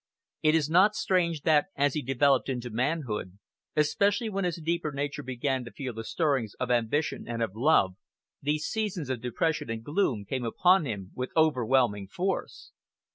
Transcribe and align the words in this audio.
It 0.41 0.55
is 0.55 0.67
not 0.67 0.95
strange 0.95 1.41
that 1.43 1.67
as 1.75 1.93
he 1.93 2.01
developed 2.01 2.49
into 2.49 2.71
manhood, 2.71 3.37
especially 3.75 4.29
when 4.31 4.45
his 4.45 4.55
deeper 4.59 4.91
nature 4.91 5.21
began 5.21 5.63
to 5.65 5.71
feel 5.71 5.93
the 5.93 6.03
stirrings 6.03 6.55
of 6.55 6.71
ambition 6.71 7.25
and 7.27 7.43
of 7.43 7.55
love, 7.55 7.97
these 8.41 8.65
seasons 8.65 9.11
of 9.11 9.21
depression 9.21 9.69
and 9.69 9.83
gloom 9.83 10.25
came 10.25 10.43
upon 10.43 10.85
him 10.87 11.11
with 11.13 11.29
overwhelming 11.37 12.07
force. 12.07 12.71